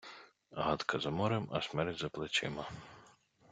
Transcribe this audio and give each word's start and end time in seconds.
Гадка 0.51 0.99
за 0.99 1.11
морем, 1.11 1.47
а 1.51 1.61
смерть 1.61 1.99
за 1.99 2.09
плечима. 2.09 2.67